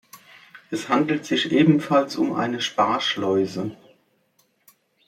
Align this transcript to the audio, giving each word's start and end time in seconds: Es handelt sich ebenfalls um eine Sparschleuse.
Es 0.71 0.89
handelt 0.89 1.25
sich 1.27 1.51
ebenfalls 1.51 2.15
um 2.15 2.33
eine 2.33 2.59
Sparschleuse. 2.59 3.77